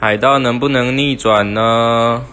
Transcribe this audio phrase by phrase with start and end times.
[0.00, 2.24] 海盗能不能逆转呢？